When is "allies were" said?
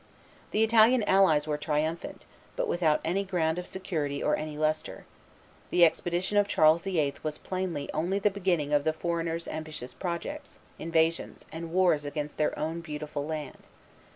1.03-1.59